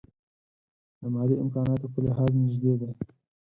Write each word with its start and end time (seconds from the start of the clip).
د 1.01 1.03
مالي 1.13 1.35
امکاناتو 1.43 1.87
په 1.93 1.99
لحاظ 2.05 2.31
نژدې 2.43 2.73
دي. 2.81 2.91